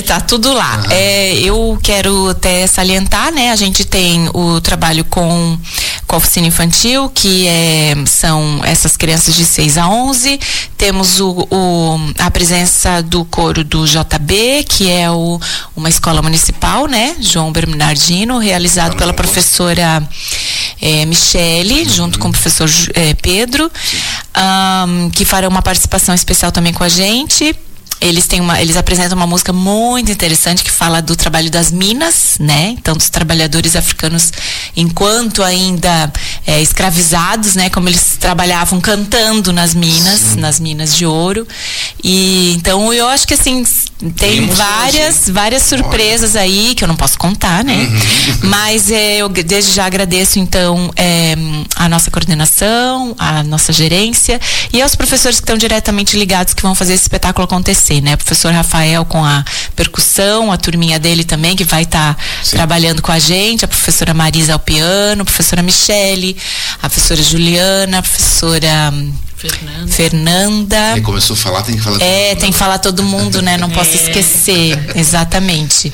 tá 0.06 0.22
tudo 0.22 0.54
lá. 0.54 0.84
É, 0.92 1.34
eu 1.40 1.78
quero 1.82 2.30
até 2.30 2.68
salientar, 2.68 3.32
né? 3.32 3.52
A 3.52 3.56
gente 3.56 3.84
tem 3.84 4.30
o 4.34 4.62
trabalho 4.62 5.04
com, 5.06 5.58
com 6.14 6.18
a 6.18 6.20
oficina 6.20 6.46
infantil, 6.46 7.10
que 7.10 7.48
é, 7.48 7.96
são 8.06 8.62
essas 8.64 8.96
crianças 8.96 9.34
de 9.34 9.44
6 9.44 9.80
a 9.80 9.90
11. 9.90 10.40
Temos 10.78 11.20
o, 11.20 11.48
o, 11.50 11.98
a 12.20 12.30
presença 12.30 13.02
do 13.02 13.26
coro 13.26 13.64
do 13.64 13.84
JB, 13.88 14.64
que 14.70 14.92
é 14.92 15.10
o, 15.10 15.42
uma 15.76 15.90
escola 15.90 16.22
municipal, 16.22 16.86
né? 16.86 17.16
João 17.20 17.52
Bernardino, 17.52 18.38
realizado 18.38 18.96
pela 18.96 19.12
professora 19.12 20.08
é, 20.80 21.04
Michele, 21.06 21.82
uhum. 21.82 21.90
junto 21.90 22.20
com 22.20 22.28
o 22.28 22.32
professor 22.32 22.70
é, 22.94 23.16
Pedro, 23.16 23.72
um, 24.38 25.10
que 25.10 25.26
farão 25.26 25.50
uma 25.50 25.64
participação 25.64 26.14
especial 26.14 26.52
também 26.52 26.74
com 26.74 26.84
a 26.84 26.90
gente 26.90 27.56
eles 28.04 28.28
têm 28.28 28.42
uma, 28.42 28.62
eles 28.62 28.76
apresentam 28.76 29.18
uma 29.18 29.26
música 29.26 29.54
muito 29.54 30.12
interessante 30.12 30.64
que 30.64 30.72
fala 30.72 31.02
do 31.02 31.16
trabalho 31.16 31.50
das 31.50 31.72
minas, 31.72 32.38
né? 32.40 32.76
Então 32.78 32.96
dos 32.96 33.10
trabalhadores 33.10 33.76
africanos 33.76 34.32
enquanto 34.76 35.42
ainda 35.42 36.12
é, 36.46 36.62
escravizados, 36.62 37.56
né? 37.56 37.70
Como 37.70 37.88
eles 37.88 38.18
trabalhavam 38.20 38.82
cantando 38.82 39.54
nas 39.54 39.74
minas, 39.74 40.20
Sim. 40.20 40.40
nas 40.40 40.60
minas 40.60 40.96
de 40.96 41.06
ouro. 41.06 41.48
E 42.04 42.54
então 42.56 42.94
eu 42.94 43.08
acho 43.08 43.28
que 43.28 43.34
assim 43.34 43.64
tem 44.12 44.48
várias 44.48 45.30
várias 45.30 45.64
surpresas 45.64 46.36
aí 46.36 46.74
que 46.76 46.84
eu 46.84 46.88
não 46.88 46.96
posso 46.96 47.18
contar, 47.18 47.64
né? 47.64 47.76
Uhum. 47.76 48.50
Mas 48.50 48.92
é, 48.92 49.18
eu 49.18 49.30
desde 49.30 49.72
já 49.72 49.86
agradeço 49.86 50.40
então 50.40 50.92
é, 50.96 51.36
a 51.76 51.88
nossa 51.88 52.10
coordenação, 52.10 53.16
a 53.18 53.44
nossa 53.44 53.72
gerência 53.72 54.40
e 54.72 54.82
aos 54.82 54.96
professores 54.96 55.38
que 55.38 55.44
estão 55.44 55.58
diretamente 55.58 56.18
ligados 56.18 56.54
que 56.54 56.62
vão 56.62 56.76
fazer 56.76 56.94
esse 56.94 57.04
espetáculo 57.04 57.46
acontecer 57.46 57.94
né? 58.02 58.14
O 58.14 58.18
professor 58.18 58.54
Rafael 58.54 59.06
com 59.06 59.24
a 59.24 59.44
percussão, 59.76 60.52
a 60.52 60.58
turminha 60.58 61.00
dele 61.00 61.24
também, 61.24 61.56
que 61.56 61.64
vai 61.64 61.84
estar 61.84 62.16
tá 62.16 62.22
trabalhando 62.50 63.02
com 63.02 63.12
a 63.12 63.20
gente, 63.20 63.66
a 63.66 63.68
professora 63.68 64.14
Marisa 64.14 64.54
ao 64.54 64.60
piano, 64.60 65.22
a 65.22 65.26
professora 65.26 65.62
Michele, 65.62 66.38
a 66.82 66.90
professora 66.90 67.22
Juliana, 67.22 68.00
a 68.00 68.02
professora. 68.02 68.94
Fernanda. 69.50 69.88
Fernanda. 69.92 71.02
Começou 71.04 71.34
a 71.34 71.38
falar, 71.38 71.64
tem 71.64 71.76
que 71.76 71.82
falar 71.82 72.02
É, 72.02 72.30
mundo. 72.30 72.40
tem 72.40 72.52
que 72.52 72.58
falar 72.58 72.78
todo 72.80 73.04
mundo, 73.04 73.42
né? 73.42 73.58
Não 73.58 73.70
posso 73.70 73.92
é. 73.94 73.96
esquecer. 73.96 74.80
Exatamente. 74.96 75.92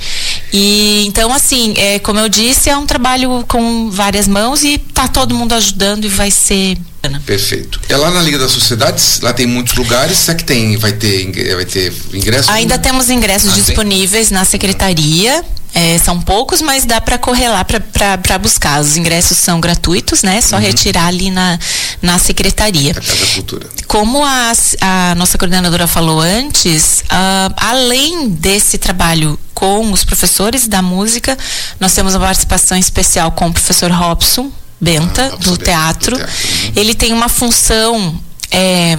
E 0.54 1.04
então, 1.08 1.34
assim, 1.34 1.74
é, 1.78 2.00
como 2.00 2.20
eu 2.20 2.30
disse, 2.30 2.70
é 2.70 2.78
um 2.78 2.86
trabalho 2.86 3.44
com 3.48 3.90
várias 3.90 4.28
mãos 4.28 4.64
e 4.64 4.78
tá 4.78 5.08
todo 5.08 5.34
mundo 5.34 5.54
ajudando 5.54 6.06
e 6.06 6.10
vai 6.10 6.30
ser 6.30 6.78
Perfeito. 7.26 7.80
É 7.88 7.96
lá 7.96 8.12
na 8.12 8.22
Liga 8.22 8.38
das 8.38 8.52
Sociedades, 8.52 9.22
lá 9.22 9.32
tem 9.32 9.46
muitos 9.46 9.74
lugares, 9.76 10.18
será 10.18 10.38
que 10.38 10.44
tem, 10.44 10.76
vai 10.76 10.92
ter, 10.92 11.56
vai 11.56 11.64
ter 11.66 11.94
ingressos? 12.14 12.50
Ainda 12.50 12.78
temos 12.78 13.10
ingressos 13.10 13.54
ah, 13.54 13.56
disponíveis 13.56 14.28
tem? 14.28 14.38
na 14.38 14.44
secretaria. 14.44 15.44
É, 15.74 15.98
são 16.00 16.20
poucos, 16.20 16.62
mas 16.62 16.84
dá 16.84 17.00
para 17.00 17.18
correr 17.18 17.48
lá 17.50 17.64
para 17.64 18.38
buscar. 18.40 18.82
Os 18.82 18.98
ingressos 18.98 19.38
são 19.38 19.62
gratuitos, 19.62 20.24
né? 20.24 20.42
Só 20.42 20.56
uhum. 20.56 20.62
retirar 20.62 21.08
ali 21.08 21.30
na, 21.30 21.60
na 22.02 22.18
secretaria. 22.18 22.92
A 22.92 22.96
Casa 22.96 23.26
Cultura. 23.36 23.70
Como 23.88 24.24
a, 24.24 24.52
a 24.82 25.16
nossa 25.16 25.38
coordenadora 25.38 25.86
falou 25.86 26.20
antes, 26.20 27.04
uh, 27.06 27.54
além 27.58 28.30
desse 28.30 28.78
trabalho 28.78 29.40
com 29.54 29.92
os 29.92 30.04
professores 30.04 30.68
da 30.68 30.82
música, 30.82 31.38
nós 31.80 31.94
temos 31.94 32.16
uma 32.16 32.26
participação 32.26 32.78
especial 32.78 33.32
com 33.32 33.48
o 33.48 33.54
professor 33.54 33.92
Robson, 33.92 34.52
Benta, 34.82 35.26
ah, 35.34 35.36
do, 35.36 35.58
teatro. 35.58 36.18
do, 36.18 36.18
teatro. 36.18 36.18
Uhum. 36.18 36.72
Ele 36.76 36.96
tem 36.96 37.12
uma 37.12 37.28
função. 37.28 38.20
É, 38.50 38.98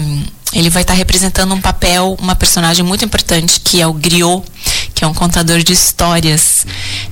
ele 0.53 0.69
vai 0.69 0.83
estar 0.83 0.95
representando 0.95 1.55
um 1.55 1.61
papel, 1.61 2.17
uma 2.21 2.35
personagem 2.35 2.85
muito 2.85 3.05
importante, 3.05 3.61
que 3.61 3.81
é 3.81 3.87
o 3.87 3.93
griot, 3.93 4.43
que 5.01 5.05
é 5.05 5.09
um 5.09 5.15
contador 5.15 5.63
de 5.63 5.73
histórias. 5.73 6.67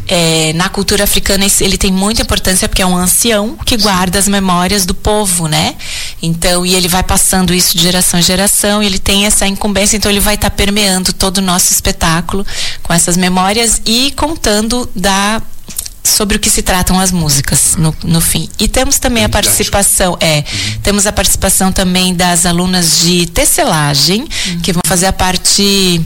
É, 0.07 0.53
na 0.53 0.69
cultura 0.69 1.05
africana, 1.05 1.47
ele 1.59 1.79
tem 1.79 1.91
muita 1.91 2.21
importância 2.21 2.69
porque 2.69 2.83
é 2.83 2.87
um 2.87 2.95
ancião 2.95 3.57
que 3.65 3.79
guarda 3.79 4.19
as 4.19 4.29
memórias 4.29 4.85
do 4.85 4.93
povo, 4.93 5.49
né? 5.49 5.75
Então, 6.21 6.67
e 6.67 6.75
ele 6.75 6.87
vai 6.87 7.03
passando 7.03 7.55
isso 7.55 7.79
de 7.79 7.83
geração 7.83 8.21
em 8.21 8.23
geração, 8.23 8.83
e 8.83 8.87
ele 8.87 8.99
tem 8.99 9.25
essa 9.25 9.47
incumbência, 9.47 9.97
então 9.97 10.11
ele 10.11 10.21
vai 10.21 10.35
estar 10.35 10.51
tá 10.51 10.55
permeando 10.55 11.15
todo 11.15 11.39
o 11.39 11.41
nosso 11.41 11.73
espetáculo 11.73 12.47
com 12.83 12.93
essas 12.93 13.17
memórias 13.17 13.81
e 13.87 14.13
contando 14.13 14.87
da 14.95 15.41
sobre 16.05 16.37
o 16.37 16.41
que 16.41 16.49
se 16.49 16.63
tratam 16.63 16.99
as 16.99 17.11
músicas 17.11 17.75
no, 17.77 17.95
no 18.05 18.21
fim. 18.21 18.49
E 18.59 18.69
temos 18.69 18.99
também 18.99 19.25
a 19.25 19.29
participação, 19.29 20.17
é, 20.21 20.39
uhum. 20.39 20.81
temos 20.83 21.07
a 21.07 21.13
participação 21.13 21.73
também 21.73 22.15
das 22.15 22.45
alunas 22.45 23.01
de 23.01 23.27
tecelagem, 23.27 24.23
uhum. 24.23 24.61
que 24.61 24.73
vão 24.73 24.83
fazer 24.87 25.07
a 25.07 25.13
parte 25.13 26.03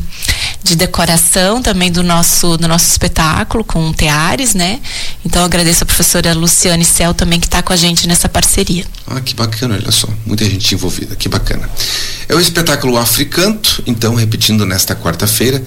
de 0.62 0.76
decoração 0.76 1.62
também 1.62 1.90
do 1.90 2.02
nosso 2.02 2.56
do 2.56 2.68
nosso 2.68 2.88
espetáculo 2.88 3.64
com 3.64 3.92
teares, 3.92 4.54
né? 4.54 4.80
Então 5.25 5.44
agradeço 5.44 5.85
a 5.85 5.87
professora 5.87 6.32
Luciane 6.35 6.85
Cel 6.85 7.14
também 7.14 7.38
que 7.38 7.47
está 7.47 7.62
com 7.62 7.73
a 7.73 7.76
gente 7.76 8.06
nessa 8.06 8.28
parceria. 8.28 8.85
Ah, 9.06 9.21
que 9.21 9.35
bacana, 9.35 9.75
olha 9.75 9.92
só, 9.92 10.09
muita 10.25 10.44
gente 10.44 10.75
envolvida, 10.75 11.16
que 11.16 11.28
bacana. 11.28 11.68
É 12.28 12.35
o 12.35 12.40
espetáculo 12.40 12.97
Africanto, 12.97 13.82
então 13.87 14.14
repetindo 14.14 14.64
nesta 14.64 14.94
quarta-feira, 14.94 15.62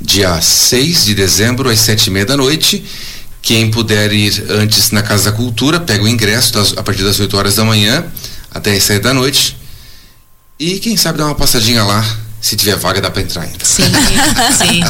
dia 0.00 0.40
6 0.40 1.04
de 1.04 1.14
dezembro 1.14 1.68
às 1.68 1.80
sete 1.80 2.06
e 2.06 2.10
meia 2.10 2.26
da 2.26 2.36
noite 2.36 2.84
quem 3.48 3.70
puder 3.70 4.12
ir 4.12 4.44
antes 4.50 4.90
na 4.90 5.02
Casa 5.02 5.30
da 5.30 5.36
Cultura, 5.36 5.80
pega 5.80 6.04
o 6.04 6.08
ingresso 6.08 6.52
das, 6.52 6.76
a 6.76 6.82
partir 6.82 7.02
das 7.02 7.18
8 7.18 7.34
horas 7.34 7.54
da 7.54 7.64
manhã 7.64 8.04
até 8.50 8.72
as 8.72 8.82
7 8.82 9.02
da 9.02 9.14
noite. 9.14 9.56
E 10.58 10.78
quem 10.78 10.96
sabe 10.96 11.16
dar 11.16 11.26
uma 11.26 11.34
passadinha 11.34 11.84
lá 11.84 12.04
se 12.40 12.56
tiver 12.56 12.76
vaga, 12.76 13.00
dá 13.00 13.10
para 13.10 13.22
entrar 13.22 13.42
ainda. 13.42 13.64
Sim, 13.64 13.82
sim. 14.56 14.80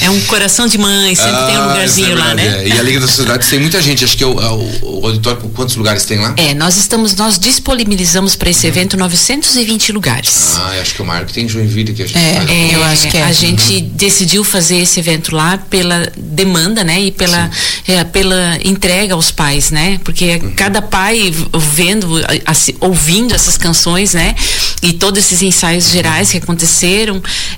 É 0.00 0.08
um 0.08 0.20
coração 0.22 0.68
de 0.68 0.78
mãe, 0.78 1.14
sempre 1.16 1.32
ah, 1.32 1.46
tem 1.46 1.56
um 1.56 1.62
ah, 1.62 1.66
lugarzinho 1.66 2.12
é 2.12 2.14
lá, 2.14 2.34
né? 2.34 2.62
É. 2.62 2.68
E 2.68 2.72
a 2.78 2.82
Liga 2.82 3.00
das 3.00 3.10
Sociedades 3.10 3.48
tem 3.48 3.58
muita 3.58 3.82
gente. 3.82 4.04
Acho 4.04 4.16
que 4.16 4.22
é 4.22 4.26
o, 4.26 4.36
o, 4.36 5.00
o, 5.00 5.06
auditório, 5.06 5.40
quantos 5.54 5.74
lugares 5.74 6.04
tem 6.04 6.18
lá? 6.18 6.34
É, 6.36 6.54
nós 6.54 6.76
estamos, 6.76 7.16
nós 7.16 7.38
disponibilizamos 7.40 8.36
para 8.36 8.50
esse 8.50 8.66
uhum. 8.66 8.72
evento 8.72 8.96
920 8.96 9.92
lugares. 9.92 10.54
Ah, 10.56 10.78
acho 10.80 10.94
que 10.94 11.02
o 11.02 11.04
Marco 11.04 11.32
tem 11.32 11.44
em 11.44 11.48
Joinville 11.48 11.92
que 11.92 12.02
a 12.02 12.06
gente 12.06 12.18
é, 12.18 12.34
faz. 12.34 12.50
É, 12.50 12.74
eu 12.74 12.84
acho 12.84 13.08
que 13.08 13.16
é. 13.16 13.22
A 13.24 13.32
gente 13.32 13.74
uhum. 13.74 13.90
decidiu 13.94 14.44
fazer 14.44 14.76
esse 14.76 15.00
evento 15.00 15.34
lá 15.34 15.58
pela 15.58 16.10
demanda, 16.16 16.84
né? 16.84 17.00
E 17.00 17.10
pela, 17.10 17.50
é, 17.88 18.04
pela 18.04 18.58
entrega 18.64 19.14
aos 19.14 19.32
pais, 19.32 19.72
né? 19.72 20.00
Porque 20.04 20.36
uhum. 20.36 20.52
cada 20.52 20.80
pai 20.80 21.34
vendo, 21.58 22.08
assim, 22.46 22.74
ouvindo 22.78 23.34
essas 23.34 23.58
canções, 23.58 24.14
né? 24.14 24.36
e 24.82 24.92
todos 24.92 25.24
esses 25.24 25.40
ensaios 25.40 25.90
gerais 25.90 26.32
que 26.32 26.38
aconteceram, 26.38 26.91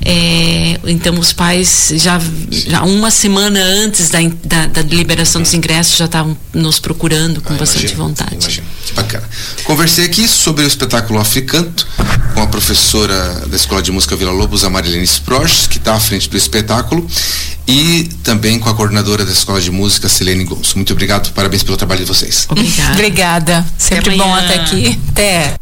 é, 0.04 0.78
então 0.84 1.18
os 1.18 1.32
pais 1.32 1.92
já, 1.96 2.20
já 2.50 2.82
uma 2.82 3.10
semana 3.10 3.60
antes 3.60 4.10
da, 4.10 4.18
da, 4.44 4.66
da 4.66 4.82
liberação 4.82 5.42
dos 5.42 5.54
ingressos 5.54 5.96
já 5.96 6.04
estavam 6.04 6.36
nos 6.52 6.78
procurando 6.78 7.40
com 7.40 7.54
ah, 7.54 7.56
bastante 7.56 7.86
imagino, 7.86 8.04
vontade. 8.04 8.34
Imagino. 8.34 8.66
Que 8.86 8.92
bacana. 8.94 9.28
Conversei 9.64 10.04
aqui 10.04 10.28
sobre 10.28 10.64
o 10.64 10.68
espetáculo 10.68 11.18
Africanto 11.18 11.86
com 12.34 12.42
a 12.42 12.46
professora 12.46 13.46
da 13.46 13.56
Escola 13.56 13.80
de 13.80 13.92
Música 13.92 14.16
Vila 14.16 14.32
Lobos, 14.32 14.64
a 14.64 14.70
Marilene 14.70 15.04
Sproches, 15.04 15.66
que 15.66 15.78
está 15.78 15.94
à 15.94 16.00
frente 16.00 16.28
do 16.28 16.36
espetáculo, 16.36 17.06
e 17.66 18.10
também 18.22 18.58
com 18.58 18.68
a 18.68 18.74
coordenadora 18.74 19.24
da 19.24 19.32
Escola 19.32 19.60
de 19.60 19.70
Música, 19.70 20.08
Selene 20.08 20.44
Gonçalves. 20.44 20.74
Muito 20.74 20.92
obrigado, 20.92 21.32
parabéns 21.32 21.62
pelo 21.62 21.76
trabalho 21.76 22.00
de 22.00 22.06
vocês. 22.06 22.46
Obrigada. 22.50 22.92
Obrigada. 22.92 23.66
Sempre 23.78 24.16
bom 24.16 24.34
até 24.34 24.54
aqui. 24.56 24.98
Até. 25.10 25.54